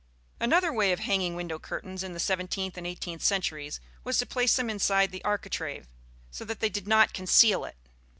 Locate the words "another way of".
0.39-1.01